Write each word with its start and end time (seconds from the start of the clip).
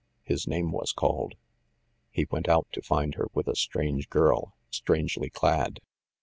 His 0.23 0.47
name 0.47 0.71
was 0.71 0.93
called. 0.93 1.35
He 2.09 2.25
went 2.31 2.49
out, 2.49 2.65
to 2.71 2.81
find 2.81 3.13
her 3.13 3.27
with 3.35 3.47
a 3.47 3.55
strange 3.55 4.09
girl, 4.09 4.55
strangely 4.71 5.29
clad. 5.29 5.79